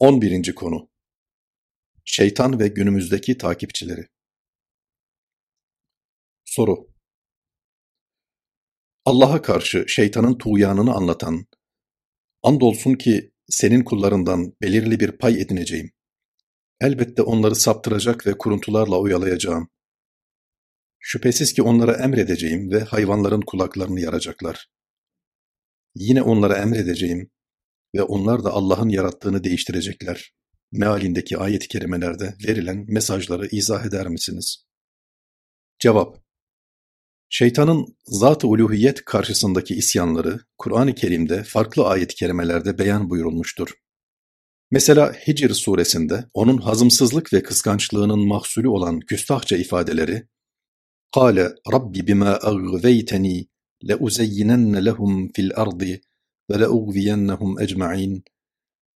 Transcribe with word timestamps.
11. 0.00 0.54
konu 0.54 0.90
Şeytan 2.04 2.60
ve 2.60 2.68
günümüzdeki 2.68 3.38
takipçileri 3.38 4.08
Soru 6.44 6.88
Allah'a 9.04 9.42
karşı 9.42 9.84
şeytanın 9.88 10.38
tuğyanını 10.38 10.94
anlatan, 10.94 11.46
andolsun 12.42 12.94
ki 12.94 13.32
senin 13.48 13.84
kullarından 13.84 14.56
belirli 14.62 15.00
bir 15.00 15.12
pay 15.12 15.40
edineceğim. 15.40 15.92
Elbette 16.80 17.22
onları 17.22 17.54
saptıracak 17.54 18.26
ve 18.26 18.38
kuruntularla 18.38 19.00
oyalayacağım. 19.00 19.68
Şüphesiz 20.98 21.52
ki 21.52 21.62
onlara 21.62 22.04
emredeceğim 22.04 22.70
ve 22.70 22.80
hayvanların 22.80 23.42
kulaklarını 23.46 24.00
yaracaklar. 24.00 24.68
Yine 25.94 26.22
onlara 26.22 26.56
emredeceğim 26.58 27.30
ve 27.94 28.02
onlar 28.02 28.44
da 28.44 28.50
Allah'ın 28.50 28.88
yarattığını 28.88 29.44
değiştirecekler. 29.44 30.32
Mealindeki 30.72 31.38
ayet-i 31.38 31.68
kerimelerde 31.68 32.34
verilen 32.48 32.84
mesajları 32.88 33.46
izah 33.46 33.84
eder 33.84 34.08
misiniz? 34.08 34.64
Cevap 35.78 36.18
Şeytanın 37.30 37.96
zat-ı 38.06 38.48
uluhiyet 38.48 39.04
karşısındaki 39.04 39.74
isyanları 39.74 40.40
Kur'an-ı 40.58 40.94
Kerim'de 40.94 41.42
farklı 41.42 41.86
ayet-i 41.86 42.14
kerimelerde 42.14 42.78
beyan 42.78 43.10
buyurulmuştur. 43.10 43.74
Mesela 44.70 45.12
Hicr 45.12 45.50
suresinde 45.50 46.24
onun 46.34 46.58
hazımsızlık 46.58 47.32
ve 47.32 47.42
kıskançlığının 47.42 48.28
mahsulü 48.28 48.68
olan 48.68 49.00
küstahça 49.00 49.56
ifadeleri 49.56 50.28
"Kale 51.14 51.48
Rabbi 51.72 52.06
bima 52.06 52.38
agveyteni 52.42 53.46
le 53.88 53.96
uzeyyinenne 53.96 54.84
lehum 54.84 55.32
fil 55.32 55.50
وَلَأُغْوِيَنَّهُمْ 56.51 57.63
اَجْمَعِينَ 57.63 58.21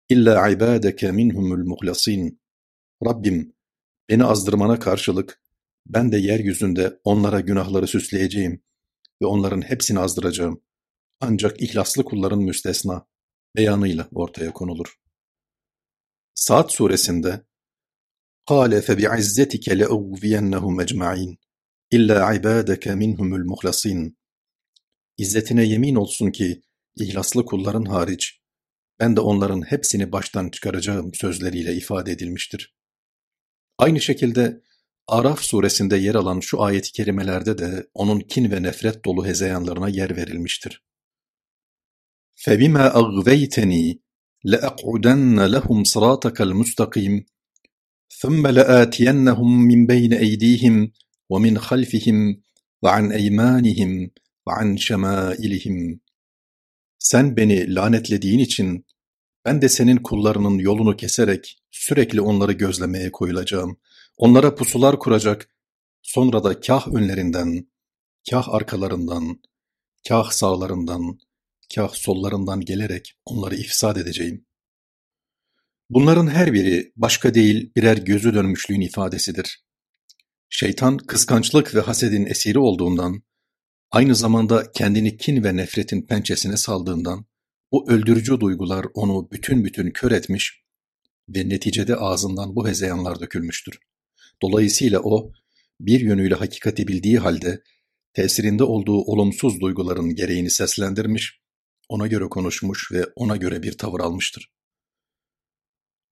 İlla 0.10 0.50
ibadeke 0.50 1.12
minhumul 1.12 1.66
muhlasin. 1.66 2.40
Rabbim, 3.06 3.54
beni 4.10 4.24
azdırmana 4.24 4.80
karşılık 4.80 5.42
ben 5.86 6.12
de 6.12 6.18
yeryüzünde 6.18 7.00
onlara 7.04 7.40
günahları 7.40 7.88
süsleyeceğim 7.88 8.64
ve 9.22 9.26
onların 9.26 9.62
hepsini 9.62 10.00
azdıracağım. 10.00 10.62
Ancak 11.20 11.62
ihlaslı 11.62 12.04
kulların 12.04 12.40
müstesna 12.40 13.08
beyanıyla 13.56 14.08
ortaya 14.12 14.54
konulur. 14.54 15.00
Saat 16.36 16.72
suresinde 16.72 17.42
قَالَ 18.48 18.82
فَبِعِزَّتِكَ 18.82 19.66
لَاُغْوِيَنَّهُمْ 19.82 20.84
اَجْمَعِينَ 20.84 21.38
İlla 21.92 22.34
ibadeke 22.34 22.96
minhumul 22.96 23.46
muhlasin. 23.46 24.18
İzzetine 25.18 25.64
yemin 25.66 25.96
olsun 25.96 26.32
ki 26.32 26.62
ihlaslı 26.98 27.46
kulların 27.46 27.86
hariç 27.86 28.40
ben 29.00 29.16
de 29.16 29.22
onların 29.22 29.62
hepsini 29.62 30.12
baştan 30.12 30.50
çıkaracağım 30.50 31.14
sözleriyle 31.14 31.76
ifade 31.76 32.12
edilmiştir. 32.12 32.76
Aynı 33.78 34.02
şekilde 34.02 34.62
Araf 35.08 35.42
suresinde 35.42 35.98
yer 35.98 36.16
alan 36.16 36.40
şu 36.40 36.62
ayet-i 36.62 36.92
kerimelerde 36.92 37.58
de 37.58 37.88
onun 37.94 38.20
kin 38.20 38.52
ve 38.52 38.64
nefret 38.64 39.06
dolu 39.06 39.26
hezeyanlarına 39.26 39.90
yer 39.90 40.16
verilmiştir. 40.16 40.84
فَبِمَا 42.36 42.86
أَغْوَيْتَنِي 43.02 44.00
لَأَقْعُدَنَّ 44.52 45.38
لَهُمْ 45.56 45.80
صِرَاطَكَ 45.94 46.38
الْمُسْتَقِيمِ 46.48 47.14
ثُمَّ 48.22 48.44
لَآتِيَنَّهُمْ 48.58 49.50
مِنْ 49.70 49.80
بَيْنِ 49.92 50.14
أَيْدِيهِمْ 50.26 50.76
وَمِنْ 51.32 51.54
خَلْفِهِمْ 51.68 52.18
وَعَنْ 52.84 53.06
أَيْمَانِهِمْ 53.20 53.92
وَعَنْ 54.48 54.78
شَمَائِلِهِمْ 54.88 56.00
sen 57.11 57.37
beni 57.37 57.75
lanetlediğin 57.75 58.39
için 58.39 58.87
ben 59.45 59.63
de 59.63 59.69
senin 59.69 59.97
kullarının 59.97 60.59
yolunu 60.59 60.97
keserek 60.97 61.59
sürekli 61.71 62.21
onları 62.21 62.53
gözlemeye 62.53 63.13
koyulacağım. 63.13 63.81
Onlara 64.17 64.55
pusular 64.55 64.99
kuracak, 64.99 65.49
sonra 66.03 66.45
da 66.45 66.61
kah 66.61 66.89
önlerinden, 66.89 67.69
kah 68.31 68.49
arkalarından, 68.49 69.43
kah 70.09 70.31
sağlarından, 70.31 71.19
kah 71.75 71.95
sollarından 71.95 72.61
gelerek 72.61 73.15
onları 73.25 73.57
ifsad 73.57 73.97
edeceğim. 73.97 74.47
Bunların 75.91 76.27
her 76.27 76.53
biri 76.53 76.93
başka 76.97 77.35
değil 77.35 77.73
birer 77.77 77.97
gözü 77.97 78.35
dönmüşlüğün 78.35 78.81
ifadesidir. 78.81 79.65
Şeytan 80.49 80.97
kıskançlık 80.97 81.75
ve 81.75 81.81
hasedin 81.81 82.27
esiri 82.27 82.59
olduğundan, 82.59 83.23
aynı 83.91 84.15
zamanda 84.15 84.73
kendini 84.73 85.17
kin 85.17 85.45
ve 85.45 85.57
nefretin 85.57 86.03
pençesine 86.03 86.57
saldığından, 86.57 87.27
bu 87.73 87.91
öldürücü 87.91 88.41
duygular 88.41 88.87
onu 88.95 89.31
bütün 89.31 89.65
bütün 89.65 89.91
kör 89.91 90.13
etmiş 90.13 90.65
ve 91.29 91.49
neticede 91.49 91.97
ağzından 91.97 92.57
bu 92.57 92.69
hezeyanlar 92.69 93.21
dökülmüştür. 93.21 93.79
Dolayısıyla 94.43 95.01
o, 95.01 95.33
bir 95.81 96.01
yönüyle 96.01 96.35
hakikati 96.35 96.89
bildiği 96.89 97.19
halde, 97.19 97.63
tesirinde 98.13 98.65
olduğu 98.65 98.99
olumsuz 98.99 99.61
duyguların 99.61 100.15
gereğini 100.15 100.51
seslendirmiş, 100.51 101.41
ona 101.89 102.07
göre 102.07 102.25
konuşmuş 102.25 102.93
ve 102.93 103.05
ona 103.17 103.37
göre 103.37 103.63
bir 103.63 103.79
tavır 103.79 104.01
almıştır. 104.01 104.53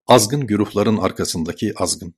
Azgın 0.06 0.46
güruhların 0.46 0.96
arkasındaki 0.96 1.72
azgın. 1.76 2.14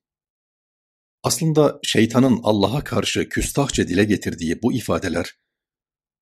Aslında 1.23 1.81
şeytanın 1.83 2.41
Allah'a 2.43 2.85
karşı 2.85 3.29
küstahça 3.29 3.89
dile 3.89 4.05
getirdiği 4.05 4.63
bu 4.63 4.73
ifadeler, 4.73 5.35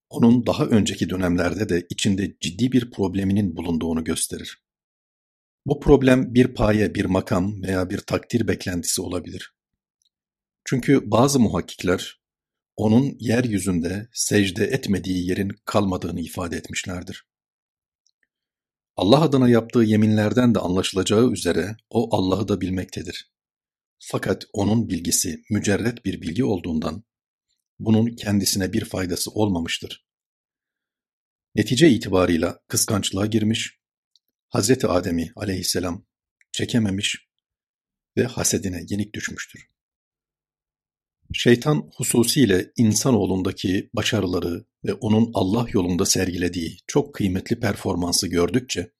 onun 0.08 0.46
daha 0.46 0.66
önceki 0.66 1.10
dönemlerde 1.10 1.68
de 1.68 1.86
içinde 1.90 2.36
ciddi 2.40 2.72
bir 2.72 2.90
probleminin 2.90 3.56
bulunduğunu 3.56 4.04
gösterir. 4.04 4.62
Bu 5.66 5.80
problem 5.80 6.34
bir 6.34 6.54
paye, 6.54 6.94
bir 6.94 7.04
makam 7.04 7.62
veya 7.62 7.90
bir 7.90 7.98
takdir 7.98 8.48
beklentisi 8.48 9.02
olabilir. 9.02 9.54
Çünkü 10.64 11.10
bazı 11.10 11.40
muhakkikler 11.40 12.20
onun 12.76 13.16
yeryüzünde 13.20 14.08
secde 14.12 14.64
etmediği 14.64 15.28
yerin 15.28 15.52
kalmadığını 15.64 16.20
ifade 16.20 16.56
etmişlerdir. 16.56 17.26
Allah 18.96 19.20
adına 19.20 19.48
yaptığı 19.48 19.82
yeminlerden 19.82 20.54
de 20.54 20.58
anlaşılacağı 20.58 21.32
üzere 21.32 21.76
o 21.90 22.16
Allah'ı 22.16 22.48
da 22.48 22.60
bilmektedir. 22.60 23.32
Fakat 23.98 24.44
onun 24.52 24.88
bilgisi 24.88 25.42
mücerret 25.50 26.04
bir 26.04 26.22
bilgi 26.22 26.44
olduğundan 26.44 27.04
bunun 27.78 28.06
kendisine 28.06 28.72
bir 28.72 28.84
faydası 28.84 29.30
olmamıştır. 29.30 30.06
Netice 31.54 31.90
itibarıyla 31.90 32.60
kıskançlığa 32.68 33.26
girmiş, 33.26 33.80
Hazreti 34.48 34.86
Adem'i 34.86 35.32
aleyhisselam 35.36 36.06
çekememiş 36.52 37.28
ve 38.16 38.24
hasedine 38.24 38.84
yenik 38.88 39.14
düşmüştür. 39.14 39.68
Şeytan 41.32 41.90
hususiyle 41.96 42.72
insanoğlundaki 42.76 43.90
başarıları 43.94 44.66
ve 44.84 44.94
onun 44.94 45.30
Allah 45.34 45.66
yolunda 45.72 46.04
sergilediği 46.06 46.76
çok 46.86 47.14
kıymetli 47.14 47.60
performansı 47.60 48.28
gördükçe 48.28 48.92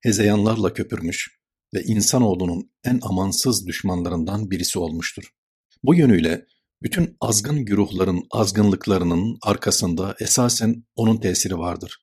hezeyanlarla 0.00 0.74
köpürmüş 0.74 1.38
ve 1.74 1.82
insanoğlunun 1.82 2.72
en 2.84 2.98
amansız 3.02 3.66
düşmanlarından 3.66 4.50
birisi 4.50 4.78
olmuştur. 4.78 5.24
Bu 5.82 5.94
yönüyle 5.94 6.46
bütün 6.82 7.16
azgın 7.20 7.64
güruhların 7.64 8.26
azgınlıklarının 8.30 9.38
arkasında 9.42 10.16
esasen 10.20 10.84
onun 10.94 11.16
tesiri 11.20 11.58
vardır. 11.58 11.98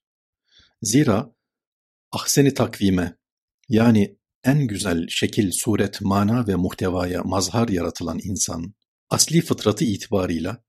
Zira 0.81 1.35
ahseni 2.11 2.53
takvime 2.53 3.17
yani 3.69 4.17
en 4.43 4.67
güzel 4.67 5.07
şekil, 5.09 5.51
suret, 5.51 6.01
mana 6.01 6.47
ve 6.47 6.55
muhtevaya 6.55 7.23
mazhar 7.23 7.67
yaratılan 7.69 8.19
insan, 8.23 8.73
asli 9.09 9.41
fıtratı 9.41 9.85
itibarıyla 9.85 10.63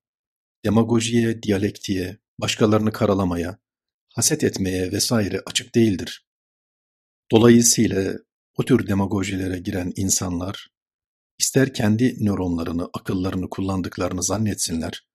demagojiye, 0.65 1.43
diyalektiğe, 1.43 2.19
başkalarını 2.41 2.93
karalamaya, 2.93 3.59
haset 4.15 4.45
etmeye 4.45 4.93
vesaire 4.93 5.43
açık 5.47 5.75
değildir. 5.75 6.27
Dolayısıyla 7.33 8.13
o 8.57 8.65
tür 8.65 8.87
demagojilere 8.87 9.59
giren 9.59 9.93
insanlar, 9.97 10.69
ister 11.39 11.75
kendi 11.75 12.25
nöronlarını, 12.25 12.89
akıllarını 12.93 13.51
kullandıklarını 13.51 14.23
zannetsinler, 14.23 15.07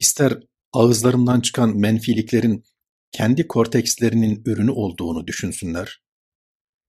ister 0.00 0.38
ağızlarından 0.72 1.40
çıkan 1.40 1.76
menfiliklerin 1.76 2.64
kendi 3.12 3.48
kortekslerinin 3.48 4.42
ürünü 4.46 4.70
olduğunu 4.70 5.26
düşünsünler, 5.26 6.02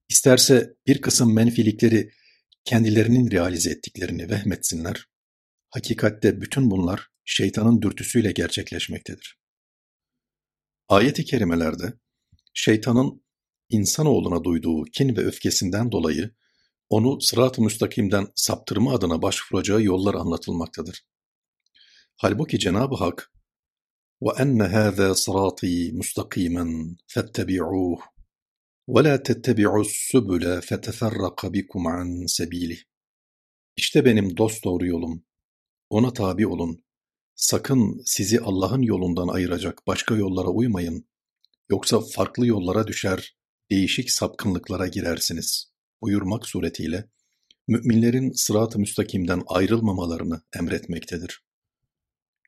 isterse 0.10 0.74
bir 0.88 1.02
kısım 1.02 1.34
menfilikleri 1.34 2.12
kendilerinin 2.66 3.32
realize 3.32 3.70
ettiklerini 3.70 4.30
vehmetsinler, 4.30 5.08
Hakikatte 5.74 6.42
bütün 6.42 6.72
bunlar 6.72 7.08
şeytanın 7.26 7.82
dürtüsüyle 7.82 8.32
gerçekleşmektedir. 8.32 9.40
Ayet-i 10.88 11.26
kerimelerde 11.26 11.94
şeytanın 12.54 13.24
insanoğluna 13.70 14.44
duyduğu 14.44 14.84
kin 14.84 15.16
ve 15.16 15.22
öfkesinden 15.22 15.92
dolayı 15.92 16.32
onu 16.93 17.21
sırat-ı 17.21 17.63
müstakimden 17.63 18.29
saptırma 18.35 18.95
adına 18.95 19.23
başvuracağı 19.23 19.83
yollar 19.83 20.15
anlatılmaktadır. 20.15 21.05
Halbuki 22.17 22.59
Cenab-ı 22.59 22.95
Hak 22.95 23.33
وَاَنَّ 24.23 24.61
هَذَا 24.77 25.09
صِرَاطِي 25.25 25.75
مُسْتَقِيمًا 25.99 26.65
فَاتَّبِعُوهُ 27.13 28.01
وَلَا 28.95 29.15
تَتَّبِعُوا 29.29 29.85
السُّبُلَ 29.89 30.45
فَتَفَرَّقَ 30.69 31.41
بِكُمْ 31.55 31.83
عَنْ 31.97 32.09
سَب۪يلِهِ 32.37 32.79
İşte 33.77 34.05
benim 34.05 34.37
dosdoğru 34.37 34.87
yolum. 34.87 35.25
Ona 35.91 36.13
tabi 36.13 36.47
olun. 36.47 36.85
Sakın 37.35 38.03
sizi 38.05 38.41
Allah'ın 38.41 38.83
yolundan 38.83 39.29
ayıracak 39.29 39.87
başka 39.87 40.17
yollara 40.17 40.49
uymayın. 40.49 41.09
Yoksa 41.71 42.01
farklı 42.01 42.47
yollara 42.47 42.87
düşer, 42.87 43.37
değişik 43.71 44.11
sapkınlıklara 44.11 44.89
girersiniz. 44.89 45.72
Buyurmak 46.04 46.48
suretiyle 46.48 47.10
müminlerin 47.68 48.32
sırat-ı 48.32 48.80
müstakimden 48.80 49.44
ayrılmamalarını 49.48 50.42
emretmektedir. 50.60 51.44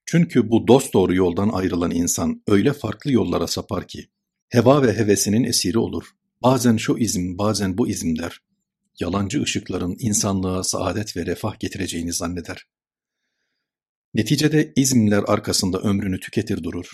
Çünkü 0.06 0.50
bu 0.50 0.68
dosdoğru 0.68 1.16
yoldan 1.16 1.50
ayrılan 1.50 1.92
insan 1.92 2.44
öyle 2.48 2.74
farklı 2.74 3.12
yollara 3.12 3.48
sapar 3.48 3.88
ki, 3.88 4.10
heva 4.50 4.84
ve 4.84 4.94
hevesinin 4.94 5.44
esiri 5.44 5.78
olur. 5.78 6.04
Bazen 6.44 6.78
şu 6.78 6.98
izm, 6.98 7.38
bazen 7.38 7.78
bu 7.78 7.88
izm 7.88 8.16
der. 8.16 8.42
Yalancı 9.00 9.42
ışıkların 9.42 9.96
insanlığa 10.00 10.64
saadet 10.64 11.18
ve 11.18 11.26
refah 11.26 11.60
getireceğini 11.60 12.14
zanneder. 12.14 12.68
Neticede 14.14 14.74
izmler 14.76 15.24
arkasında 15.28 15.80
ömrünü 15.80 16.20
tüketir 16.20 16.64
durur. 16.64 16.92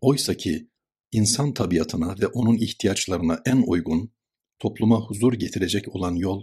Oysa 0.00 0.34
ki 0.34 0.68
insan 1.12 1.54
tabiatına 1.54 2.16
ve 2.20 2.26
onun 2.26 2.56
ihtiyaçlarına 2.56 3.42
en 3.46 3.62
uygun, 3.66 4.12
topluma 4.62 5.00
huzur 5.00 5.32
getirecek 5.32 5.96
olan 5.96 6.14
yol, 6.14 6.42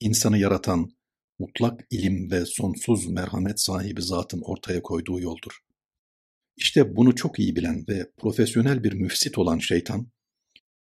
insanı 0.00 0.38
yaratan, 0.38 0.90
mutlak 1.38 1.80
ilim 1.90 2.30
ve 2.30 2.46
sonsuz 2.46 3.06
merhamet 3.06 3.60
sahibi 3.60 4.02
zatın 4.02 4.40
ortaya 4.40 4.82
koyduğu 4.82 5.20
yoldur. 5.20 5.58
İşte 6.56 6.96
bunu 6.96 7.14
çok 7.14 7.38
iyi 7.38 7.56
bilen 7.56 7.84
ve 7.88 8.10
profesyonel 8.16 8.84
bir 8.84 8.92
müfsit 8.92 9.38
olan 9.38 9.58
şeytan, 9.58 10.08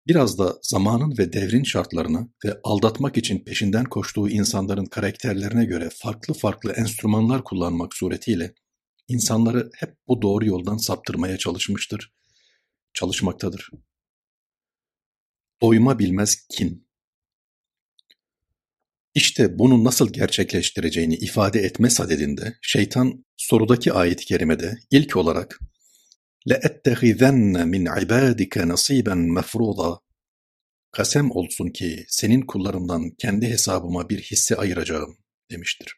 biraz 0.07 0.39
da 0.39 0.59
zamanın 0.63 1.19
ve 1.19 1.33
devrin 1.33 1.63
şartlarını 1.63 2.29
ve 2.45 2.61
aldatmak 2.65 3.17
için 3.17 3.45
peşinden 3.45 3.85
koştuğu 3.85 4.29
insanların 4.29 4.87
karakterlerine 4.87 5.65
göre 5.65 5.91
farklı 5.95 6.35
farklı 6.35 6.73
enstrümanlar 6.73 7.45
kullanmak 7.45 7.95
suretiyle 7.95 8.55
insanları 9.09 9.71
hep 9.75 9.97
bu 10.09 10.23
doğru 10.23 10.47
yoldan 10.47 10.77
saptırmaya 10.77 11.39
çalışmıştır, 11.39 12.13
çalışmaktadır. 12.95 13.71
Doyma 15.62 16.00
bilmez 16.00 16.48
kin. 16.50 16.90
İşte 19.16 19.60
bunu 19.60 19.84
nasıl 19.84 20.14
gerçekleştireceğini 20.14 21.16
ifade 21.16 21.60
etme 21.60 21.90
sadedinde 21.90 22.58
şeytan 22.62 23.26
sorudaki 23.38 23.94
ayet-i 23.94 24.26
kerimede 24.26 24.78
ilk 24.92 25.16
olarak 25.16 25.60
لَاَتَّخِذَنَّ 26.48 27.56
مِنْ 27.74 27.90
عِبَادِكَ 27.90 28.56
نَصِيبًا 28.74 29.40
مَفْرُوضًا 29.40 30.00
Kasem 30.92 31.32
olsun 31.32 31.70
ki 31.70 32.06
senin 32.08 32.42
kullarından 32.42 33.10
kendi 33.10 33.48
hesabıma 33.48 34.10
bir 34.10 34.22
hisse 34.22 34.56
ayıracağım 34.56 35.18
demiştir. 35.52 35.94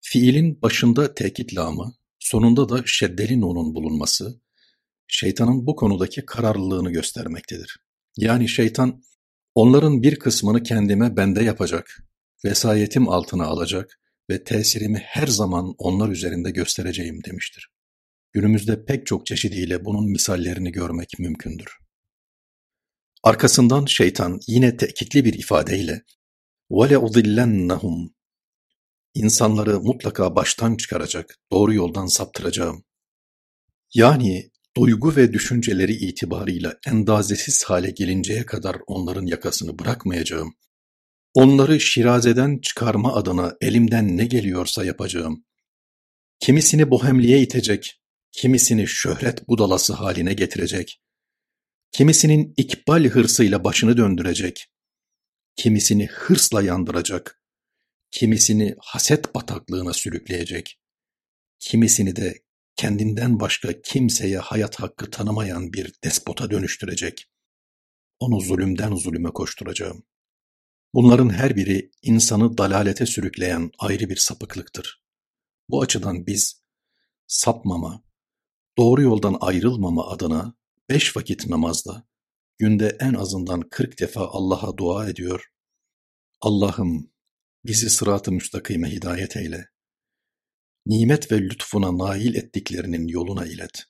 Fiilin 0.00 0.62
başında 0.62 1.14
tekit 1.14 1.56
lamı, 1.56 1.94
sonunda 2.18 2.68
da 2.68 2.82
şeddeli 2.86 3.40
nunun 3.40 3.74
bulunması, 3.74 4.40
şeytanın 5.06 5.66
bu 5.66 5.76
konudaki 5.76 6.26
kararlılığını 6.26 6.90
göstermektedir. 6.90 7.83
Yani 8.16 8.48
şeytan, 8.48 9.02
onların 9.54 10.02
bir 10.02 10.18
kısmını 10.18 10.62
kendime 10.62 11.16
bende 11.16 11.44
yapacak, 11.44 12.02
vesayetim 12.44 13.08
altına 13.08 13.46
alacak 13.46 14.00
ve 14.30 14.44
tesirimi 14.44 14.98
her 14.98 15.26
zaman 15.26 15.74
onlar 15.78 16.08
üzerinde 16.08 16.50
göstereceğim 16.50 17.24
demiştir. 17.24 17.70
Günümüzde 18.32 18.84
pek 18.84 19.06
çok 19.06 19.26
çeşidiyle 19.26 19.84
bunun 19.84 20.10
misallerini 20.10 20.72
görmek 20.72 21.18
mümkündür. 21.18 21.78
Arkasından 23.22 23.86
şeytan 23.86 24.40
yine 24.46 24.76
tekitli 24.76 25.24
bir 25.24 25.34
ifadeyle 25.34 26.02
وَلَاُضِلَّنَّهُمْ 26.70 28.10
İnsanları 29.14 29.80
mutlaka 29.80 30.36
baştan 30.36 30.76
çıkaracak, 30.76 31.38
doğru 31.52 31.74
yoldan 31.74 32.06
saptıracağım. 32.06 32.84
Yani 33.94 34.50
duygu 34.77 35.15
ve 35.15 35.33
düşünceleri 35.33 35.93
itibarıyla 35.93 36.77
endazesiz 36.87 37.63
hale 37.63 37.91
gelinceye 37.91 38.45
kadar 38.45 38.77
onların 38.87 39.25
yakasını 39.25 39.79
bırakmayacağım. 39.79 40.55
Onları 41.33 41.79
şirazeden 41.79 42.59
çıkarma 42.59 43.15
adına 43.15 43.55
elimden 43.61 44.17
ne 44.17 44.25
geliyorsa 44.25 44.85
yapacağım. 44.85 45.45
Kimisini 46.39 46.89
bohemliğe 46.89 47.41
itecek, 47.41 48.01
kimisini 48.31 48.87
şöhret 48.87 49.47
budalası 49.47 49.93
haline 49.93 50.33
getirecek, 50.33 51.01
kimisinin 51.91 52.53
ikbal 52.57 53.05
hırsıyla 53.05 53.63
başını 53.63 53.97
döndürecek, 53.97 54.67
kimisini 55.55 56.07
hırsla 56.07 56.61
yandıracak, 56.61 57.41
kimisini 58.11 58.75
haset 58.79 59.35
bataklığına 59.35 59.93
sürükleyecek, 59.93 60.79
kimisini 61.59 62.15
de 62.15 62.44
kendinden 62.75 63.39
başka 63.39 63.81
kimseye 63.81 64.37
hayat 64.37 64.79
hakkı 64.79 65.11
tanımayan 65.11 65.73
bir 65.73 65.93
despota 66.03 66.51
dönüştürecek. 66.51 67.31
Onu 68.19 68.41
zulümden 68.41 68.95
zulüme 68.95 69.29
koşturacağım. 69.29 70.03
Bunların 70.93 71.29
her 71.29 71.55
biri 71.55 71.91
insanı 72.01 72.57
dalalete 72.57 73.05
sürükleyen 73.05 73.71
ayrı 73.79 74.09
bir 74.09 74.15
sapıklıktır. 74.15 75.03
Bu 75.69 75.81
açıdan 75.81 76.27
biz 76.27 76.63
sapmama, 77.27 78.03
doğru 78.77 79.01
yoldan 79.01 79.37
ayrılmama 79.39 80.07
adına 80.07 80.55
beş 80.89 81.17
vakit 81.17 81.47
namazda 81.47 82.07
günde 82.57 82.97
en 82.99 83.13
azından 83.13 83.61
kırk 83.61 83.99
defa 83.99 84.27
Allah'a 84.27 84.77
dua 84.77 85.09
ediyor. 85.09 85.51
Allah'ım 86.41 87.11
bizi 87.65 87.89
sırat-ı 87.89 88.31
müstakime 88.31 88.91
hidayet 88.91 89.37
eyle 89.37 89.74
Nimet 90.86 91.32
ve 91.32 91.40
lütfuna 91.40 91.98
nail 91.98 92.34
ettiklerinin 92.34 93.08
yoluna 93.08 93.46
ilet. 93.46 93.84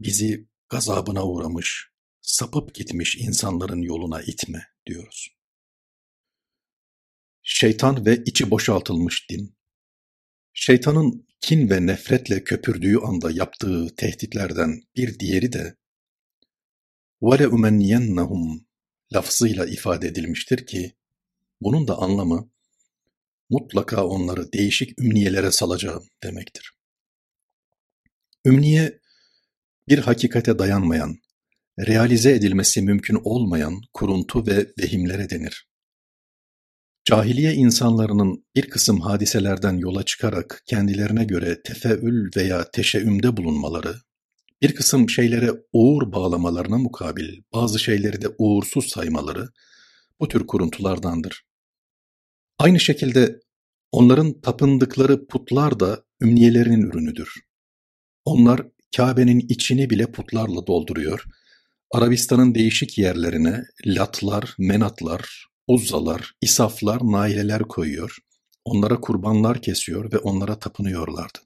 Bizi 0.00 0.48
gazabına 0.68 1.26
uğramış, 1.26 1.90
sapıp 2.20 2.74
gitmiş 2.74 3.16
insanların 3.16 3.82
yoluna 3.82 4.22
itme 4.22 4.66
diyoruz. 4.86 5.28
Şeytan 7.42 8.06
ve 8.06 8.22
içi 8.26 8.50
boşaltılmış 8.50 9.30
din. 9.30 9.56
Şeytanın 10.52 11.26
kin 11.40 11.70
ve 11.70 11.86
nefretle 11.86 12.44
köpürdüğü 12.44 12.98
anda 12.98 13.30
yaptığı 13.30 13.96
tehditlerden 13.96 14.82
bir 14.96 15.18
diğeri 15.18 15.52
de 15.52 15.76
وَلَاُمَنِّيَنَّهُمْ 17.22 18.64
lafzıyla 19.14 19.66
ifade 19.66 20.08
edilmiştir 20.08 20.66
ki, 20.66 20.96
bunun 21.60 21.88
da 21.88 21.98
anlamı 21.98 22.50
mutlaka 23.49 24.05
onları 24.05 24.51
değişik 24.51 25.01
ümniyelere 25.01 25.51
salacağım 25.51 26.03
demektir. 26.23 26.71
Ümniye, 28.45 28.99
bir 29.87 29.99
hakikate 29.99 30.59
dayanmayan, 30.59 31.15
realize 31.79 32.31
edilmesi 32.31 32.81
mümkün 32.81 33.19
olmayan 33.23 33.81
kuruntu 33.93 34.47
ve 34.47 34.73
vehimlere 34.79 35.29
denir. 35.29 35.67
Cahiliye 37.05 37.53
insanlarının 37.53 38.45
bir 38.55 38.69
kısım 38.69 39.01
hadiselerden 39.01 39.77
yola 39.77 40.03
çıkarak 40.03 40.63
kendilerine 40.65 41.23
göre 41.23 41.61
tefeül 41.63 42.29
veya 42.37 42.71
teşeümde 42.71 43.37
bulunmaları, 43.37 43.95
bir 44.61 44.75
kısım 44.75 45.09
şeylere 45.09 45.51
uğur 45.73 46.11
bağlamalarına 46.11 46.77
mukabil 46.77 47.41
bazı 47.53 47.79
şeyleri 47.79 48.21
de 48.21 48.27
uğursuz 48.37 48.87
saymaları 48.87 49.49
bu 50.19 50.27
tür 50.27 50.47
kuruntulardandır. 50.47 51.43
Aynı 52.59 52.79
şekilde 52.79 53.39
onların 53.91 54.41
tapındıkları 54.41 55.27
putlar 55.27 55.79
da 55.79 56.03
ümniyelerinin 56.21 56.81
ürünüdür. 56.81 57.33
Onlar 58.25 58.61
Kabe'nin 58.95 59.39
içini 59.39 59.89
bile 59.89 60.11
putlarla 60.11 60.67
dolduruyor, 60.67 61.25
Arabistan'ın 61.91 62.55
değişik 62.55 62.97
yerlerine 62.97 63.63
latlar, 63.85 64.55
menatlar, 64.59 65.45
uzzalar, 65.67 66.33
isaflar, 66.41 67.01
naileler 67.01 67.61
koyuyor, 67.61 68.17
onlara 68.65 69.01
kurbanlar 69.01 69.61
kesiyor 69.61 70.11
ve 70.11 70.17
onlara 70.17 70.59
tapınıyorlardı. 70.59 71.39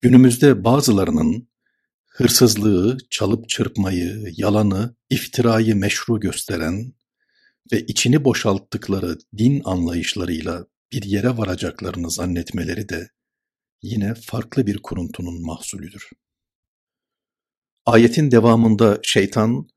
Günümüzde 0.00 0.64
bazılarının 0.64 1.48
hırsızlığı, 2.06 2.98
çalıp 3.10 3.48
çırpmayı, 3.48 4.32
yalanı, 4.36 4.96
iftirayı 5.10 5.76
meşru 5.76 6.20
gösteren 6.20 6.92
ve 7.71 7.79
içini 7.79 8.25
boşalttıkları 8.25 9.17
din 9.37 9.61
anlayışlarıyla 9.65 10.65
bir 10.91 11.03
yere 11.03 11.37
varacaklarını 11.37 12.11
zannetmeleri 12.11 12.89
de 12.89 13.09
yine 13.81 14.13
farklı 14.15 14.67
bir 14.67 14.77
kuruntunun 14.77 15.45
mahsulüdür. 15.45 16.09
Ayetin 17.85 18.31
devamında 18.31 18.99
şeytan 19.03 19.67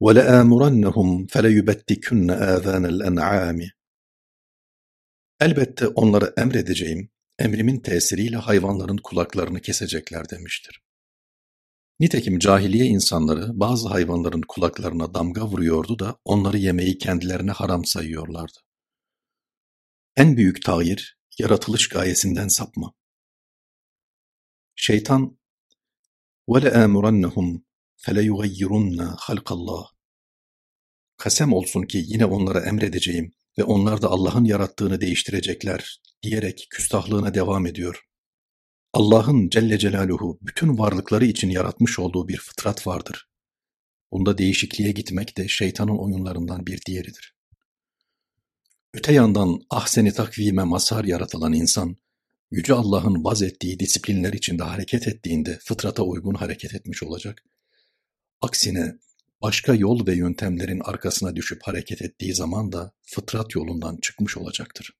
وَلَآمُرَنَّهُمْ 0.00 1.28
فَلَيُبَتِّكُنَّ 1.28 2.28
آذَانَ 2.54 2.84
الْاَنْعَامِ 2.86 3.70
Elbette 5.40 5.88
onları 5.88 6.32
emredeceğim, 6.36 7.10
emrimin 7.38 7.80
tesiriyle 7.80 8.36
hayvanların 8.36 8.96
kulaklarını 8.96 9.60
kesecekler 9.60 10.30
demiştir. 10.30 10.81
Nitekim 12.00 12.38
cahiliye 12.38 12.86
insanları 12.86 13.60
bazı 13.60 13.88
hayvanların 13.88 14.42
kulaklarına 14.48 15.14
damga 15.14 15.46
vuruyordu 15.46 15.98
da 15.98 16.18
onları 16.24 16.58
yemeyi 16.58 16.98
kendilerine 16.98 17.50
haram 17.50 17.84
sayıyorlardı. 17.84 18.58
En 20.16 20.36
büyük 20.36 20.62
tağyir, 20.64 21.18
yaratılış 21.38 21.88
gayesinden 21.88 22.48
sapma. 22.48 22.94
Şeytan 24.76 25.38
وَلَآمُرَنَّهُمْ 26.48 27.62
فَلَيُغَيِّرُنَّ 27.96 29.16
خَلْقَ 29.16 29.44
اللّٰهِ 29.44 29.86
Kasem 31.16 31.52
olsun 31.52 31.82
ki 31.82 32.04
yine 32.06 32.24
onlara 32.24 32.60
emredeceğim 32.60 33.32
ve 33.58 33.64
onlar 33.64 34.02
da 34.02 34.08
Allah'ın 34.08 34.44
yarattığını 34.44 35.00
değiştirecekler 35.00 36.00
diyerek 36.22 36.66
küstahlığına 36.70 37.34
devam 37.34 37.66
ediyor. 37.66 38.04
Allah'ın 38.93 39.49
Celle 39.49 39.77
Celaluhu 39.77 40.39
bütün 40.41 40.77
varlıkları 40.77 41.25
için 41.25 41.49
yaratmış 41.49 41.99
olduğu 41.99 42.27
bir 42.27 42.37
fıtrat 42.37 42.87
vardır. 42.87 43.29
Bunda 44.11 44.37
değişikliğe 44.37 44.91
gitmek 44.91 45.37
de 45.37 45.47
şeytanın 45.47 45.97
oyunlarından 45.97 46.65
bir 46.65 46.81
diğeridir. 46.85 47.35
Öte 48.93 49.13
yandan 49.13 49.59
ahseni 49.69 50.13
takvime 50.13 50.63
mazhar 50.63 51.03
yaratılan 51.03 51.53
insan, 51.53 51.97
Yüce 52.51 52.73
Allah'ın 52.73 53.23
vaz 53.23 53.41
ettiği 53.41 53.79
disiplinler 53.79 54.33
içinde 54.33 54.63
hareket 54.63 55.07
ettiğinde 55.07 55.59
fıtrata 55.63 56.03
uygun 56.03 56.33
hareket 56.33 56.73
etmiş 56.75 57.03
olacak. 57.03 57.43
Aksine 58.41 58.93
başka 59.41 59.73
yol 59.73 60.07
ve 60.07 60.15
yöntemlerin 60.15 60.79
arkasına 60.79 61.35
düşüp 61.35 61.63
hareket 61.63 62.01
ettiği 62.01 62.35
zaman 62.35 62.71
da 62.71 62.91
fıtrat 63.01 63.55
yolundan 63.55 63.97
çıkmış 63.97 64.37
olacaktır. 64.37 64.93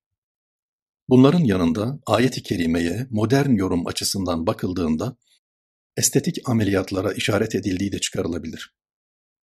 Bunların 1.09 1.43
yanında 1.43 1.99
ayet-i 2.05 2.43
kerimeye 2.43 3.07
modern 3.09 3.51
yorum 3.51 3.87
açısından 3.87 4.47
bakıldığında 4.47 5.17
estetik 5.97 6.49
ameliyatlara 6.49 7.13
işaret 7.13 7.55
edildiği 7.55 7.91
de 7.91 7.99
çıkarılabilir. 7.99 8.75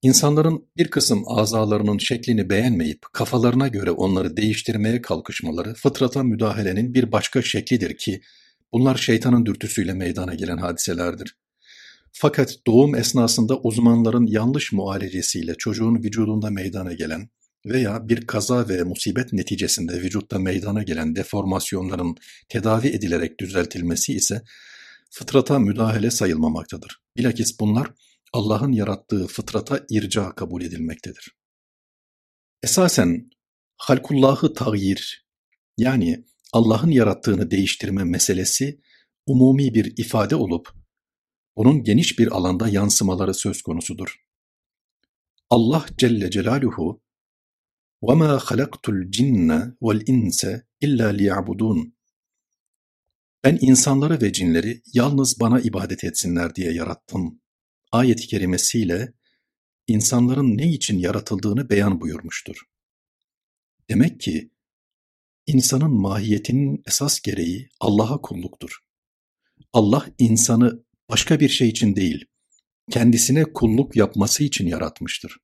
İnsanların 0.02 0.68
bir 0.76 0.88
kısım 0.88 1.22
azalarının 1.26 1.98
şeklini 1.98 2.50
beğenmeyip 2.50 3.02
kafalarına 3.12 3.68
göre 3.68 3.90
onları 3.90 4.36
değiştirmeye 4.36 5.02
kalkışmaları 5.02 5.74
fıtrata 5.74 6.22
müdahalenin 6.22 6.94
bir 6.94 7.12
başka 7.12 7.42
şeklidir 7.42 7.96
ki 7.96 8.20
bunlar 8.72 8.96
şeytanın 8.96 9.46
dürtüsüyle 9.46 9.92
meydana 9.92 10.34
gelen 10.34 10.58
hadiselerdir. 10.58 11.36
Fakat 12.12 12.56
doğum 12.66 12.94
esnasında 12.94 13.58
uzmanların 13.58 14.26
yanlış 14.26 14.72
mualecesiyle 14.72 15.54
çocuğun 15.54 15.94
vücudunda 15.94 16.50
meydana 16.50 16.92
gelen 16.92 17.28
veya 17.66 18.08
bir 18.08 18.26
kaza 18.26 18.68
ve 18.68 18.82
musibet 18.82 19.32
neticesinde 19.32 20.02
vücutta 20.02 20.38
meydana 20.38 20.82
gelen 20.82 21.16
deformasyonların 21.16 22.16
tedavi 22.48 22.88
edilerek 22.88 23.40
düzeltilmesi 23.40 24.12
ise 24.12 24.42
fıtrata 25.10 25.58
müdahale 25.58 26.10
sayılmamaktadır. 26.10 27.02
Bilakis 27.16 27.60
bunlar 27.60 27.92
Allah'ın 28.32 28.72
yarattığı 28.72 29.26
fıtrata 29.26 29.86
irca 29.90 30.34
kabul 30.34 30.62
edilmektedir. 30.62 31.36
Esasen 32.62 33.30
halkullahı 33.76 34.54
tagyir 34.54 35.26
yani 35.78 36.24
Allah'ın 36.52 36.90
yarattığını 36.90 37.50
değiştirme 37.50 38.04
meselesi 38.04 38.80
umumi 39.26 39.74
bir 39.74 39.94
ifade 39.96 40.36
olup 40.36 40.72
bunun 41.56 41.84
geniş 41.84 42.18
bir 42.18 42.28
alanda 42.36 42.68
yansımaları 42.68 43.34
söz 43.34 43.62
konusudur. 43.62 44.16
Allah 45.50 45.86
Celle 45.98 46.30
Celaluhu 46.30 47.02
وَمَا 48.01 48.31
خَلَقْتُ 48.47 48.85
الْجِنَّ 48.95 49.49
وَالْاِنْسَ 49.81 50.41
اِلَّا 50.83 51.07
لِيَعْبُدُونَ 51.19 51.91
Ben 53.43 53.57
insanları 53.61 54.21
ve 54.21 54.33
cinleri 54.33 54.81
yalnız 54.93 55.39
bana 55.39 55.59
ibadet 55.59 56.03
etsinler 56.03 56.55
diye 56.55 56.73
yarattım. 56.73 57.41
Ayet-i 57.91 58.27
kerimesiyle 58.27 59.13
insanların 59.87 60.57
ne 60.57 60.71
için 60.71 60.99
yaratıldığını 60.99 61.69
beyan 61.69 62.01
buyurmuştur. 62.01 62.61
Demek 63.89 64.19
ki 64.19 64.51
insanın 65.47 65.91
mahiyetinin 65.91 66.83
esas 66.87 67.21
gereği 67.21 67.69
Allah'a 67.79 68.21
kulluktur. 68.21 68.79
Allah 69.73 70.07
insanı 70.19 70.83
başka 71.09 71.39
bir 71.39 71.49
şey 71.49 71.69
için 71.69 71.95
değil, 71.95 72.25
kendisine 72.91 73.43
kulluk 73.43 73.95
yapması 73.95 74.43
için 74.43 74.67
yaratmıştır. 74.67 75.37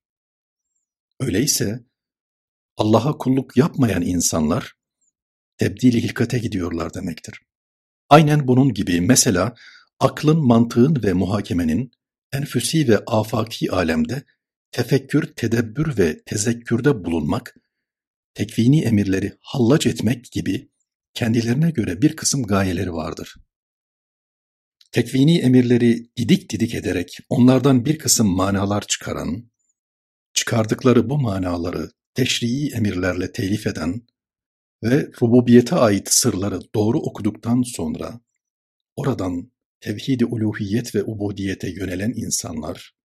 Öyleyse 1.19 1.85
Allah'a 2.76 3.18
kulluk 3.18 3.56
yapmayan 3.56 4.02
insanlar 4.02 4.72
tebdili 5.56 6.02
hilkate 6.02 6.38
gidiyorlar 6.38 6.94
demektir. 6.94 7.40
Aynen 8.08 8.48
bunun 8.48 8.74
gibi 8.74 9.00
mesela 9.00 9.54
aklın, 10.00 10.46
mantığın 10.46 11.02
ve 11.02 11.12
muhakemenin 11.12 11.90
enfüsi 12.32 12.88
ve 12.88 12.98
afaki 13.06 13.72
alemde 13.72 14.24
tefekkür, 14.70 15.34
tedebbür 15.34 15.98
ve 15.98 16.22
tezekkürde 16.22 17.04
bulunmak, 17.04 17.54
tekvini 18.34 18.82
emirleri 18.82 19.32
hallaç 19.40 19.86
etmek 19.86 20.32
gibi 20.32 20.70
kendilerine 21.14 21.70
göre 21.70 22.02
bir 22.02 22.16
kısım 22.16 22.42
gayeleri 22.42 22.92
vardır. 22.92 23.34
Tekvini 24.92 25.38
emirleri 25.38 26.10
didik 26.16 26.50
didik 26.50 26.74
ederek 26.74 27.18
onlardan 27.28 27.84
bir 27.84 27.98
kısım 27.98 28.26
manalar 28.26 28.86
çıkaran, 28.86 29.50
çıkardıkları 30.34 31.10
bu 31.10 31.18
manaları 31.18 31.90
teşrii 32.16 32.72
emirlerle 32.72 33.32
telif 33.32 33.66
eden 33.66 34.02
ve 34.82 35.10
rububiyete 35.22 35.76
ait 35.76 36.08
sırları 36.08 36.60
doğru 36.74 36.98
okuduktan 36.98 37.62
sonra 37.62 38.20
oradan 38.96 39.52
tevhid-i 39.80 40.24
uluhiyet 40.24 40.94
ve 40.94 41.02
ubudiyete 41.02 41.70
yönelen 41.70 42.12
insanlar 42.16 42.96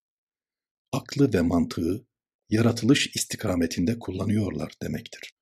aklı 0.92 1.32
ve 1.32 1.40
mantığı 1.40 2.06
yaratılış 2.50 3.16
istikametinde 3.16 3.98
kullanıyorlar 3.98 4.72
demektir. 4.82 5.32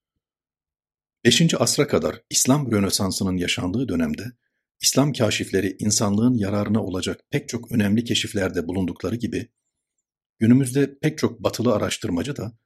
5. 1.25 1.55
asra 1.59 1.87
kadar 1.87 2.23
İslam 2.31 2.73
Rönesansı'nın 2.73 3.37
yaşandığı 3.37 3.89
dönemde 3.89 4.25
İslam 4.81 5.13
kaşifleri 5.13 5.77
insanlığın 5.79 6.35
yararına 6.35 6.85
olacak 6.85 7.21
pek 7.31 7.49
çok 7.49 7.73
önemli 7.73 8.05
keşiflerde 8.05 8.69
bulundukları 8.69 9.17
gibi 9.17 9.49
günümüzde 10.39 10.99
pek 10.99 11.19
çok 11.19 11.43
batılı 11.43 11.75
araştırmacı 11.75 12.37
da 12.37 12.59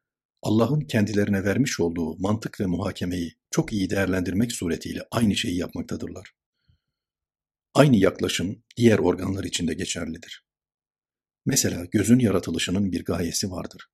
Allah'ın 0.45 0.81
kendilerine 0.81 1.45
vermiş 1.45 1.81
olduğu 1.81 2.19
mantık 2.19 2.61
ve 2.61 2.67
muhakemeyi 2.67 3.35
çok 3.51 3.73
iyi 3.73 3.91
değerlendirmek 3.91 4.53
suretiyle 4.53 5.03
aynı 5.11 5.37
şeyi 5.37 5.57
yapmaktadırlar. 5.57 6.35
Aynı 7.75 7.97
yaklaşım 7.97 8.63
diğer 8.77 8.99
organlar 8.99 9.45
için 9.45 9.69
de 9.69 9.75
geçerlidir. 9.75 10.45
Mesela 11.47 11.85
gözün 11.85 12.19
yaratılışının 12.19 12.93
bir 12.93 13.05
gayesi 13.05 13.51
vardır. 13.51 13.87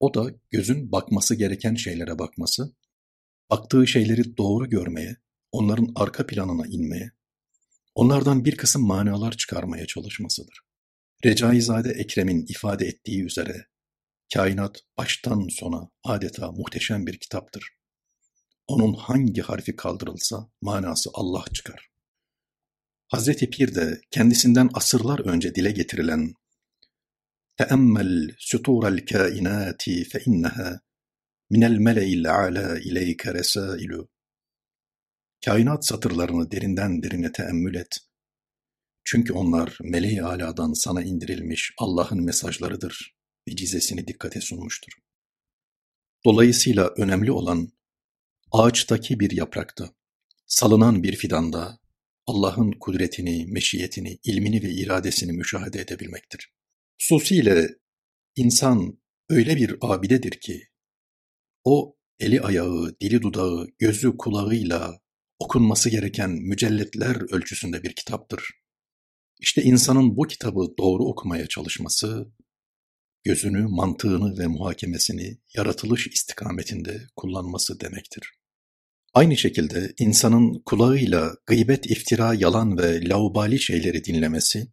O 0.00 0.14
da 0.14 0.34
gözün 0.50 0.92
bakması 0.92 1.34
gereken 1.34 1.74
şeylere 1.74 2.18
bakması, 2.18 2.74
baktığı 3.50 3.86
şeyleri 3.86 4.36
doğru 4.36 4.68
görmeye, 4.68 5.16
onların 5.52 5.92
arka 5.94 6.26
planına 6.26 6.66
inmeye, 6.66 7.12
onlardan 7.94 8.44
bir 8.44 8.56
kısım 8.56 8.86
manalar 8.86 9.32
çıkarmaya 9.32 9.86
çalışmasıdır. 9.86 10.60
Recaizade 11.24 11.90
Ekrem'in 11.90 12.46
ifade 12.48 12.86
ettiği 12.86 13.24
üzere 13.24 13.66
Kainat 14.33 14.77
baştan 14.97 15.47
sona 15.47 15.89
adeta 16.03 16.51
muhteşem 16.51 17.07
bir 17.07 17.19
kitaptır. 17.19 17.63
Onun 18.67 18.93
hangi 18.93 19.41
harfi 19.41 19.75
kaldırılsa 19.75 20.49
manası 20.61 21.09
Allah 21.13 21.43
çıkar. 21.53 21.89
Hazreti 23.07 23.49
Pir 23.49 23.75
de 23.75 24.01
kendisinden 24.11 24.69
asırlar 24.73 25.19
önce 25.19 25.55
dile 25.55 25.71
getirilen 25.71 26.33
تَأَمَّلْ 27.59 28.35
سُطُورَ 28.49 28.83
الْكَائِنَاتِ 28.95 29.83
فَإِنَّهَا 30.11 30.79
مِنَ 31.53 31.61
الْمَلَئِ 31.71 32.09
الْعَلَى 32.19 32.65
اِلَيْكَ 32.87 33.21
رَسَائِلُ 33.39 34.07
Kainat 35.45 35.85
satırlarını 35.85 36.51
derinden 36.51 37.03
derine 37.03 37.31
teemmül 37.31 37.75
et. 37.75 37.97
Çünkü 39.03 39.33
onlar 39.33 39.77
meleği 39.81 40.23
aladan 40.23 40.73
sana 40.73 41.03
indirilmiş 41.03 41.73
Allah'ın 41.77 42.23
mesajlarıdır 42.23 43.12
vecizesini 43.48 44.06
dikkate 44.06 44.40
sunmuştur. 44.40 44.92
Dolayısıyla 46.24 46.94
önemli 46.96 47.32
olan 47.32 47.72
ağaçtaki 48.52 49.20
bir 49.20 49.30
yaprakta, 49.30 49.94
salınan 50.46 51.02
bir 51.02 51.16
fidanda 51.16 51.78
Allah'ın 52.26 52.72
kudretini, 52.72 53.46
meşiyetini, 53.46 54.18
ilmini 54.24 54.62
ve 54.62 54.70
iradesini 54.70 55.32
müşahede 55.32 55.80
edebilmektir. 55.80 56.52
Hususiyle 57.00 57.68
insan 58.36 58.98
öyle 59.28 59.56
bir 59.56 59.76
abidedir 59.80 60.40
ki, 60.40 60.62
o 61.64 61.96
eli 62.18 62.40
ayağı, 62.40 62.96
dili 63.00 63.22
dudağı, 63.22 63.66
gözü 63.78 64.16
kulağıyla 64.16 65.00
okunması 65.38 65.90
gereken 65.90 66.30
mücelletler 66.30 67.32
ölçüsünde 67.34 67.82
bir 67.82 67.94
kitaptır. 67.94 68.50
İşte 69.40 69.62
insanın 69.62 70.16
bu 70.16 70.22
kitabı 70.22 70.74
doğru 70.78 71.04
okumaya 71.04 71.46
çalışması, 71.46 72.32
gözünü, 73.24 73.66
mantığını 73.68 74.38
ve 74.38 74.46
muhakemesini 74.46 75.38
yaratılış 75.54 76.06
istikametinde 76.06 77.06
kullanması 77.16 77.80
demektir. 77.80 78.32
Aynı 79.14 79.36
şekilde 79.36 79.94
insanın 79.98 80.62
kulağıyla 80.66 81.36
gıybet, 81.46 81.90
iftira, 81.90 82.34
yalan 82.34 82.78
ve 82.78 83.08
laubali 83.08 83.58
şeyleri 83.58 84.04
dinlemesi, 84.04 84.72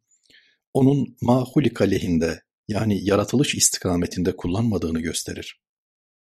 onun 0.74 1.18
mahulika 1.22 1.84
lehinde 1.84 2.44
yani 2.68 3.06
yaratılış 3.06 3.56
istikametinde 3.56 4.36
kullanmadığını 4.36 5.00
gösterir. 5.00 5.62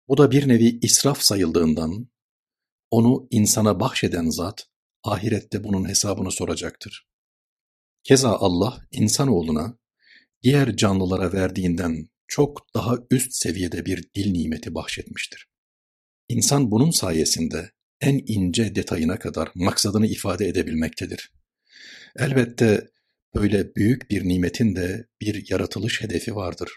Bu 0.07 0.17
da 0.17 0.31
bir 0.31 0.47
nevi 0.47 0.79
israf 0.81 1.21
sayıldığından 1.21 2.07
onu 2.91 3.27
insana 3.31 3.79
bahşeden 3.79 4.29
zat 4.29 4.67
ahirette 5.03 5.63
bunun 5.63 5.89
hesabını 5.89 6.31
soracaktır. 6.31 7.07
Keza 8.03 8.29
Allah 8.29 8.87
insanoğluna 8.91 9.77
diğer 10.43 10.75
canlılara 10.75 11.33
verdiğinden 11.33 12.09
çok 12.27 12.65
daha 12.75 12.97
üst 13.11 13.33
seviyede 13.33 13.85
bir 13.85 14.03
dil 14.15 14.31
nimeti 14.31 14.75
bahşetmiştir. 14.75 15.47
İnsan 16.29 16.71
bunun 16.71 16.91
sayesinde 16.91 17.71
en 18.01 18.21
ince 18.27 18.75
detayına 18.75 19.19
kadar 19.19 19.49
maksadını 19.55 20.07
ifade 20.07 20.47
edebilmektedir. 20.47 21.31
Elbette 22.15 22.89
böyle 23.35 23.75
büyük 23.75 24.11
bir 24.11 24.27
nimetin 24.27 24.75
de 24.75 25.07
bir 25.21 25.49
yaratılış 25.49 26.01
hedefi 26.01 26.35
vardır. 26.35 26.71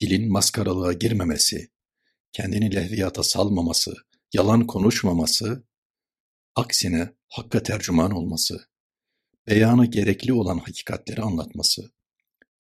Dilin 0.00 0.32
maskaralığa 0.32 0.92
girmemesi, 0.92 1.68
kendini 2.32 2.74
lehviyata 2.74 3.22
salmaması, 3.22 3.94
yalan 4.32 4.66
konuşmaması, 4.66 5.64
aksine 6.54 7.10
hakka 7.28 7.62
tercüman 7.62 8.10
olması, 8.10 8.60
beyanı 9.46 9.86
gerekli 9.86 10.32
olan 10.32 10.58
hakikatleri 10.58 11.22
anlatması, 11.22 11.93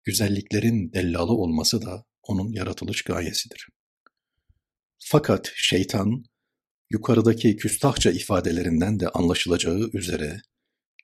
güzelliklerin 0.05 0.93
dellalı 0.93 1.33
olması 1.33 1.83
da 1.83 2.05
onun 2.23 2.53
yaratılış 2.53 3.03
gayesidir. 3.03 3.69
Fakat 4.99 5.53
şeytan, 5.55 6.25
yukarıdaki 6.91 7.57
küstahça 7.57 8.11
ifadelerinden 8.11 9.01
de 9.01 9.09
anlaşılacağı 9.09 9.91
üzere, 9.93 10.41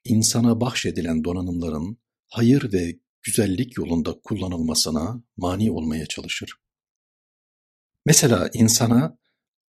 insana 0.03 0.61
bahşedilen 0.61 1.23
donanımların 1.23 1.97
hayır 2.27 2.73
ve 2.73 2.99
güzellik 3.21 3.77
yolunda 3.77 4.19
kullanılmasına 4.23 5.23
mani 5.37 5.71
olmaya 5.71 6.05
çalışır. 6.05 6.53
Mesela 8.05 8.49
insana 8.53 9.17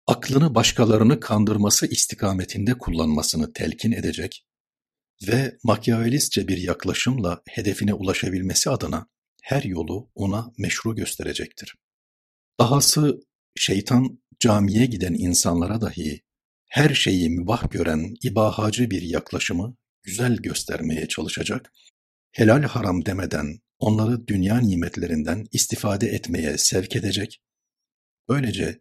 aklını 0.07 0.55
başkalarını 0.55 1.21
kandırması 1.21 1.87
istikametinde 1.87 2.79
kullanmasını 2.79 3.53
telkin 3.53 3.93
edecek 3.93 4.47
ve 5.29 5.59
makyavelistçe 5.65 6.49
bir 6.49 6.59
yaklaşımla 6.59 7.43
hedefine 7.49 7.95
ulaşabilmesi 7.95 8.71
adına 8.71 9.07
her 9.51 9.63
yolu 9.63 10.11
ona 10.15 10.53
meşru 10.59 10.97
gösterecektir. 10.97 11.75
Dahası 12.61 13.21
şeytan 13.57 14.23
camiye 14.41 14.87
giden 14.87 15.15
insanlara 15.15 15.81
dahi 15.81 16.23
her 16.67 16.95
şeyi 16.95 17.31
mübah 17.31 17.71
gören 17.71 18.15
ibahacı 18.23 18.91
bir 18.91 19.03
yaklaşımı 19.03 19.77
güzel 20.03 20.37
göstermeye 20.37 21.09
çalışacak, 21.09 21.73
helal 22.33 22.63
haram 22.63 23.07
demeden 23.07 23.61
onları 23.79 24.27
dünya 24.27 24.61
nimetlerinden 24.61 25.47
istifade 25.53 26.09
etmeye 26.09 26.59
sevk 26.59 26.97
edecek, 26.97 27.43
böylece 28.29 28.81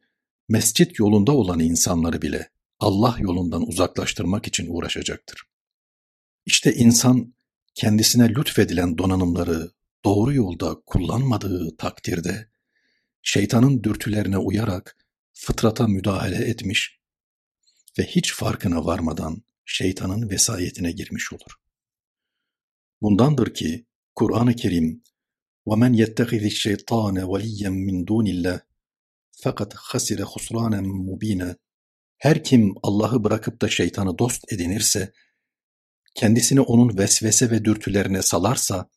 mescit 0.50 1.00
yolunda 1.00 1.32
olan 1.32 1.60
insanları 1.60 2.22
bile 2.22 2.50
Allah 2.80 3.18
yolundan 3.20 3.68
uzaklaştırmak 3.68 4.48
için 4.48 4.68
uğraşacaktır. 4.70 5.44
İşte 6.46 6.74
insan 6.74 7.34
kendisine 7.76 8.30
lütfedilen 8.30 8.98
donanımları 8.98 9.72
doğru 10.05 10.35
yolda 10.35 10.75
kullanmadığı 10.87 11.77
takdirde 11.77 12.49
şeytanın 13.23 13.83
dürtülerine 13.83 14.39
uyarak 14.39 14.97
fıtrata 15.33 15.87
müdahale 15.87 16.37
etmiş 16.37 17.01
ve 17.99 18.03
hiç 18.03 18.35
farkına 18.35 18.85
varmadan 18.85 19.43
şeytanın 19.65 20.31
vesayetine 20.31 20.93
girmiş 20.93 21.33
olur. 21.33 21.55
Bundandır 23.03 23.55
ki 23.55 23.87
Kur'an-ı 24.15 24.57
Kerim 24.57 25.03
وَمَنْ 25.67 25.93
يَتَّخِذِ 26.05 26.45
الشَّيْطَانَ 26.53 27.17
وَلِيًّا 27.23 27.69
مِنْ 27.69 28.05
دُونِ 28.05 28.27
اللّٰهِ 28.29 28.61
fakat 29.31 29.75
hasire 29.75 30.23
husranen 30.23 30.85
mubine. 30.85 31.57
Her 32.19 32.45
kim 32.45 32.75
Allah'ı 32.83 33.25
bırakıp 33.25 33.63
da 33.63 33.69
şeytanı 33.69 34.19
dost 34.19 34.53
edinirse, 34.53 35.13
kendisini 36.15 36.61
onun 36.61 36.99
vesvese 36.99 37.51
ve 37.51 37.65
dürtülerine 37.65 38.23
salarsa, 38.23 38.91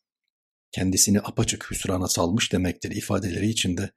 kendisini 0.72 1.20
apaçık 1.20 1.70
hüsrana 1.70 2.08
salmış 2.08 2.52
demektir 2.52 2.90
ifadeleri 2.90 3.48
içinde, 3.48 3.90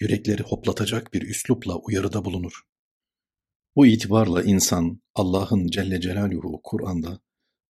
yürekleri 0.00 0.42
hoplatacak 0.42 1.14
bir 1.14 1.22
üslupla 1.22 1.76
uyarıda 1.76 2.24
bulunur. 2.24 2.60
Bu 3.76 3.86
itibarla 3.86 4.42
insan 4.42 5.02
Allah'ın 5.14 5.66
Celle 5.66 6.00
Celaluhu 6.00 6.60
Kur'an'da, 6.62 7.20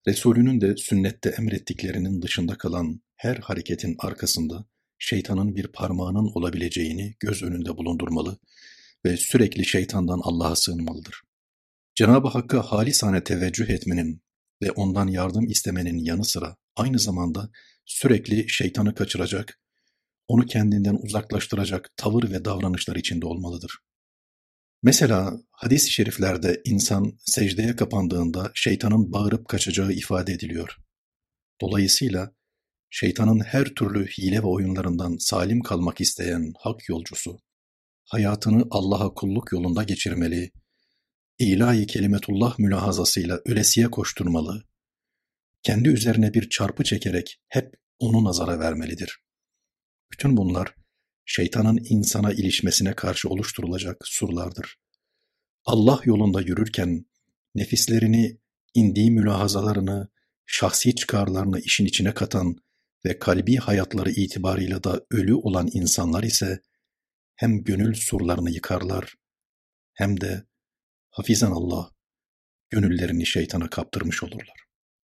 Resulünün 0.08 0.60
de 0.60 0.76
sünnette 0.76 1.30
emrettiklerinin 1.30 2.22
dışında 2.22 2.58
kalan 2.58 3.00
her 3.16 3.36
hareketin 3.36 3.96
arkasında 3.98 4.66
şeytanın 4.98 5.56
bir 5.56 5.66
parmağının 5.66 6.30
olabileceğini 6.34 7.16
göz 7.20 7.42
önünde 7.42 7.76
bulundurmalı 7.76 8.38
ve 9.04 9.16
sürekli 9.16 9.64
şeytandan 9.66 10.20
Allah'a 10.22 10.56
sığınmalıdır. 10.56 11.22
Cenab-ı 11.94 12.28
Hakk'a 12.28 12.62
halisane 12.62 13.24
teveccüh 13.24 13.68
etmenin 13.68 14.22
ve 14.62 14.70
ondan 14.70 15.08
yardım 15.08 15.48
istemenin 15.48 15.98
yanı 15.98 16.24
sıra 16.24 16.56
aynı 16.80 16.98
zamanda 16.98 17.50
sürekli 17.84 18.48
şeytanı 18.48 18.94
kaçıracak, 18.94 19.60
onu 20.28 20.46
kendinden 20.46 20.98
uzaklaştıracak 21.02 21.90
tavır 21.96 22.30
ve 22.30 22.44
davranışlar 22.44 22.96
içinde 22.96 23.26
olmalıdır. 23.26 23.78
Mesela 24.82 25.32
hadis-i 25.50 25.90
şeriflerde 25.90 26.60
insan 26.64 27.18
secdeye 27.18 27.76
kapandığında 27.76 28.50
şeytanın 28.54 29.12
bağırıp 29.12 29.48
kaçacağı 29.48 29.92
ifade 29.92 30.32
ediliyor. 30.32 30.76
Dolayısıyla 31.60 32.32
şeytanın 32.90 33.40
her 33.40 33.64
türlü 33.64 34.06
hile 34.06 34.38
ve 34.38 34.46
oyunlarından 34.46 35.16
salim 35.20 35.62
kalmak 35.62 36.00
isteyen 36.00 36.52
hak 36.58 36.88
yolcusu, 36.88 37.40
hayatını 38.04 38.64
Allah'a 38.70 39.14
kulluk 39.14 39.52
yolunda 39.52 39.82
geçirmeli, 39.82 40.52
ilahi 41.38 41.86
kelimetullah 41.86 42.58
mülahazasıyla 42.58 43.40
ölesiye 43.46 43.90
koşturmalı, 43.90 44.64
kendi 45.62 45.88
üzerine 45.88 46.34
bir 46.34 46.48
çarpı 46.48 46.84
çekerek 46.84 47.40
hep 47.48 47.74
onu 47.98 48.24
nazara 48.24 48.58
vermelidir. 48.58 49.18
Bütün 50.12 50.36
bunlar 50.36 50.74
şeytanın 51.24 51.78
insana 51.84 52.32
ilişmesine 52.32 52.94
karşı 52.94 53.28
oluşturulacak 53.28 53.96
surlardır. 54.04 54.76
Allah 55.64 56.00
yolunda 56.04 56.40
yürürken 56.40 57.06
nefislerini, 57.54 58.38
indiği 58.74 59.10
mülahazalarını, 59.10 60.08
şahsi 60.46 60.94
çıkarlarını 60.94 61.60
işin 61.60 61.86
içine 61.86 62.14
katan 62.14 62.56
ve 63.04 63.18
kalbi 63.18 63.56
hayatları 63.56 64.10
itibarıyla 64.10 64.84
da 64.84 65.06
ölü 65.10 65.34
olan 65.34 65.68
insanlar 65.72 66.22
ise 66.22 66.60
hem 67.36 67.64
gönül 67.64 67.94
surlarını 67.94 68.50
yıkarlar 68.50 69.14
hem 69.94 70.20
de 70.20 70.46
hafizan 71.10 71.52
Allah 71.52 71.90
gönüllerini 72.70 73.26
şeytana 73.26 73.70
kaptırmış 73.70 74.22
olurlar. 74.22 74.69